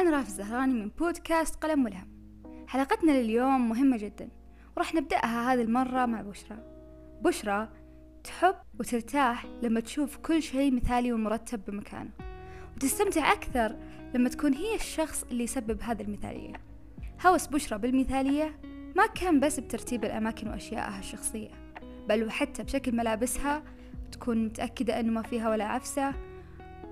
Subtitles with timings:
[0.00, 2.08] أنا راف الزهراني من بودكاست قلم ملهم.
[2.66, 4.28] حلقتنا لليوم مهمة جدا
[4.76, 6.58] وراح نبدأها هذه المرة مع بشرى.
[7.22, 7.68] بشرى
[8.24, 12.10] تحب وترتاح لما تشوف كل شيء مثالي ومرتب بمكانه
[12.76, 13.76] وتستمتع أكثر
[14.14, 16.52] لما تكون هي الشخص اللي يسبب هذه المثالية.
[17.26, 18.60] هوس بشرى بالمثالية
[18.96, 21.50] ما كان بس بترتيب الأماكن وأشيائها الشخصية
[22.08, 23.62] بل وحتى بشكل ملابسها
[24.12, 26.14] تكون متأكدة أنه ما فيها ولا عفسة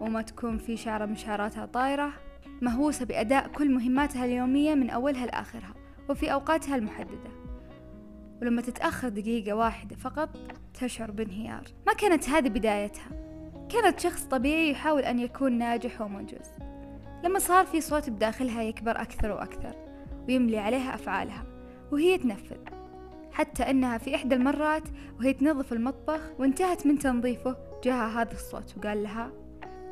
[0.00, 2.27] وما تكون في شعرة من شعراتها طايرة.
[2.62, 5.74] مهووسة بأداء كل مهماتها اليومية من أولها لآخرها
[6.08, 7.30] وفي أوقاتها المحددة.
[8.42, 10.28] ولما تتأخر دقيقة واحدة فقط
[10.80, 11.64] تشعر بانهيار.
[11.86, 13.10] ما كانت هذه بدايتها.
[13.68, 16.50] كانت شخص طبيعي يحاول أن يكون ناجح ومنجز.
[17.24, 19.74] لما صار في صوت بداخلها يكبر أكثر وأكثر
[20.28, 21.44] ويملي عليها أفعالها
[21.92, 22.78] وهي تنفذ.
[23.32, 24.82] حتى أنها في إحدى المرات
[25.18, 29.32] وهي تنظف المطبخ وانتهت من تنظيفه جاها هذا الصوت وقال لها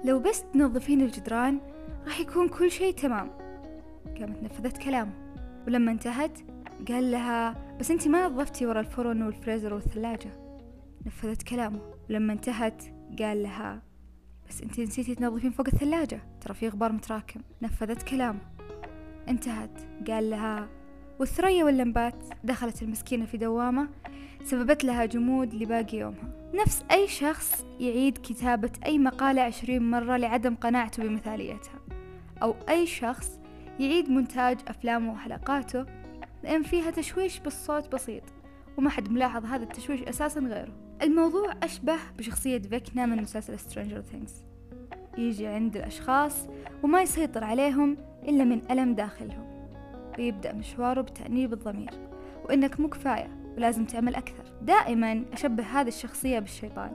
[0.05, 1.61] لو بس تنظفين الجدران
[2.07, 3.31] راح يكون كل شيء تمام.
[4.21, 5.13] قامت نفذت كلامه
[5.67, 6.39] ولما انتهت
[6.89, 10.31] قال لها بس انتي ما نظفتي ورا الفرن والفريزر والثلاجة.
[11.07, 12.83] نفذت كلامه ولما انتهت
[13.19, 13.83] قال لها
[14.49, 17.41] بس انتي نسيتي تنظفين فوق الثلاجة ترى في غبار متراكم.
[17.63, 18.41] نفذت كلامه.
[19.29, 20.69] انتهت قال لها
[21.19, 23.89] والثريا واللمبات دخلت المسكينة في دوامة
[24.45, 26.51] سببت لها جمود لباقي يومها.
[26.55, 31.76] نفس أي شخص يعيد كتابة أي مقالة عشرين مرة لعدم قناعته بمثاليتها.
[32.43, 33.41] أو أي شخص
[33.81, 35.87] يعيد مونتاج أفلامه وحلقاته
[36.43, 38.23] لأن فيها تشويش بالصوت بسيط
[38.79, 40.73] وما حد ملاحظ هذا التشويش أساسا غيره.
[41.03, 44.35] الموضوع أشبه بشخصية Vecna من مسلسل Stranger Things
[45.19, 46.47] يجي عند الأشخاص
[46.83, 47.97] وما يسيطر عليهم
[48.29, 49.69] إلا من ألم داخلهم.
[50.19, 51.91] ويبدأ مشواره بتأنيب الضمير
[52.45, 54.45] وإنك مو كفاية ولازم تعمل أكثر.
[54.63, 56.93] دائما أشبه هذه الشخصية بالشيطان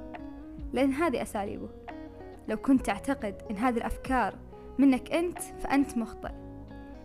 [0.73, 1.69] لأن هذه أساليبه.
[2.47, 4.35] لو كنت تعتقد إن هذه الأفكار
[4.77, 6.31] منك أنت فأنت مخطئ.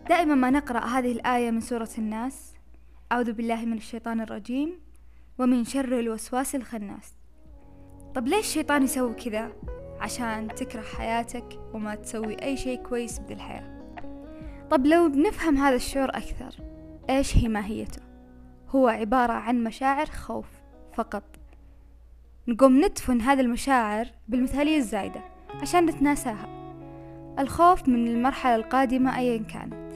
[0.09, 2.53] دائما ما نقرأ هذه الآية من سورة الناس.
[3.11, 4.79] أعوذ بالله من الشيطان الرجيم.
[5.39, 7.17] ومن شر الوسواس الخناس.
[8.15, 9.51] طب ليش الشيطان يسوي كذا؟
[9.99, 13.77] عشان تكره حياتك وما تسوي أي شيء كويس بذي الحياة.
[14.71, 16.55] طب لو بنفهم هذا الشعور أكثر
[17.09, 18.01] إيش هي ماهيته؟
[18.69, 20.47] هو عبارة عن مشاعر خوف
[20.93, 21.23] فقط.
[22.47, 25.21] نقوم ندفن هذه المشاعر بالمثالية الزايدة
[25.61, 26.56] عشان نتناساها.
[27.39, 29.93] الخوف من المرحلة القادمة أيا كانت.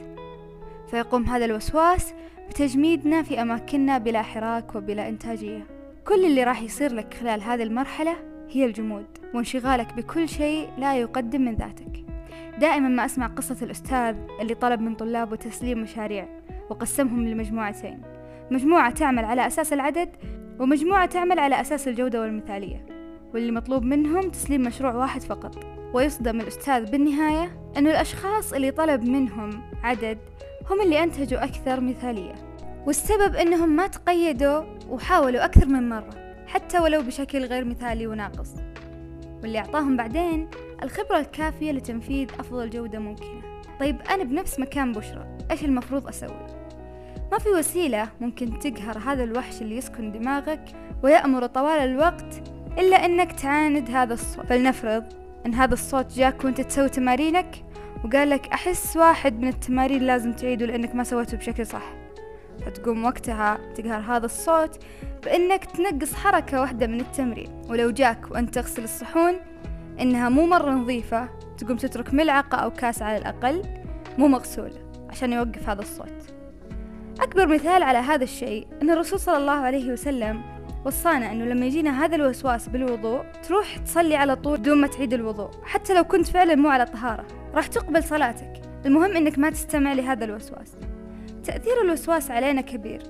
[0.90, 2.14] فيقوم هذا الوسواس
[2.48, 5.66] بتجميدنا في أماكننا بلا حراك وبلا إنتاجية.
[6.06, 8.16] كل اللي راح يصير لك خلال هذه المرحلة
[8.50, 12.04] هي الجمود وانشغالك بكل شيء لا يقدم من ذاتك.
[12.58, 16.28] دائما ما أسمع قصة الأستاذ اللي طلب من طلابه تسليم مشاريع
[16.70, 18.02] وقسمهم لمجموعتين.
[18.50, 20.08] مجموعة تعمل على أساس العدد
[20.60, 22.91] ومجموعة تعمل على أساس الجودة والمثالية.
[23.34, 25.64] واللي مطلوب منهم تسليم مشروع واحد فقط.
[25.94, 30.18] ويصدم الأستاذ بالنهاية أن الأشخاص اللي طلب منهم عدد
[30.70, 32.34] هم اللي أنتجوا أكثر مثالية.
[32.86, 38.50] والسبب أنهم ما تقيدوا وحاولوا أكثر من مرة حتى ولو بشكل غير مثالي وناقص.
[39.42, 40.48] واللي أعطاهم بعدين
[40.82, 43.42] الخبرة الكافية لتنفيذ أفضل جودة ممكنة.
[43.80, 46.46] طيب أنا بنفس مكان بشرى إيش المفروض أسوي؟
[47.32, 50.64] ما في وسيلة ممكن تقهر هذا الوحش اللي يسكن دماغك
[51.02, 54.46] ويأمر طوال الوقت إلا أنك تعاند هذا الصوت.
[54.46, 55.04] فلنفرض
[55.46, 57.64] أن هذا الصوت جاك وأنت تسوي تمارينك
[58.04, 61.94] وقال لك أحس واحد من التمارين لازم تعيده لأنك ما سويته بشكل صح.
[62.66, 64.84] فتقوم وقتها تقهر هذا الصوت
[65.24, 67.62] بأنك تنقص حركة واحدة من التمرين.
[67.68, 69.34] ولو جاك وأنت تغسل الصحون
[70.00, 71.28] إنها مو مرة نظيفة
[71.58, 73.62] تقوم تترك ملعقة أو كاس على الأقل
[74.18, 76.21] مو مغسولة عشان يوقف هذا الصوت.
[77.20, 80.42] أكبر مثال على هذا الشيء أن الرسول صلى الله عليه وسلم
[80.84, 85.50] وصانا أنه لما يجينا هذا الوسواس بالوضوء تروح تصلي على طول بدون ما تعيد الوضوء
[85.64, 87.26] حتى لو كنت فعلا مو على طهارة.
[87.54, 88.52] راح تقبل صلاتك.
[88.86, 90.72] المهم أنك ما تستمع لهذا الوسواس.
[91.44, 93.02] تأثير الوسواس علينا كبير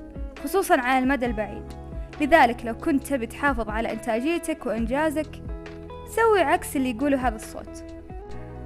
[0.45, 1.65] خصوصا على المدى البعيد.
[2.21, 5.31] لذلك لو كنت تبي تحافظ على إنتاجيتك وإنجازك
[6.17, 7.85] سوي عكس اللي يقوله هذا الصوت.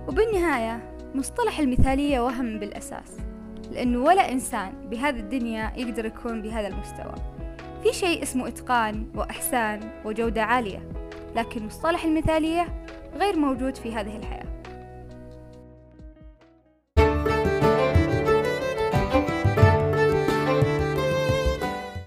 [0.08, 3.25] وبالنهاية مصطلح المثالية وهم بالأساس.
[3.70, 7.14] لأنه ولا إنسان بهذه الدنيا يقدر يكون بهذا المستوى.
[7.82, 10.88] في شيء اسمه إتقان وإحسان وجودة عالية
[11.36, 14.46] لكن مصطلح المثالية غير موجود في هذه الحياة.